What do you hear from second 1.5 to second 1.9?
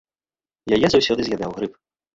грыб.